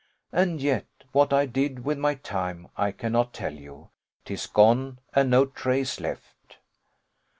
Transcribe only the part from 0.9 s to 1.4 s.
what